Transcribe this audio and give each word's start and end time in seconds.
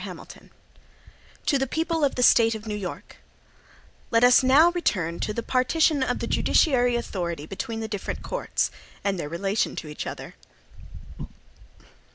HAMILTON 0.03 0.49
To 1.45 1.59
the 1.59 1.67
People 1.67 2.03
of 2.03 2.15
the 2.15 2.23
State 2.23 2.55
of 2.55 2.65
New 2.65 2.73
York: 2.73 3.17
LET 4.09 4.23
US 4.23 4.41
now 4.41 4.71
return 4.71 5.19
to 5.19 5.31
the 5.31 5.43
partition 5.43 6.01
of 6.01 6.17
the 6.17 6.25
judiciary 6.25 6.95
authority 6.95 7.45
between 7.45 7.85
different 7.85 8.23
courts, 8.23 8.71
and 9.03 9.19
their 9.19 9.29
relations 9.29 9.79
to 9.81 9.87
each 9.87 10.07
other. 10.07 10.33